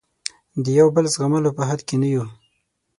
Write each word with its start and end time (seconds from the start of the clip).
د 0.63 0.65
یو 0.79 0.87
بل 0.95 1.05
زغملو 1.13 1.55
په 1.57 1.63
حد 1.69 1.79
کې 1.87 1.95
نه 2.01 2.07
یو. 2.13 2.25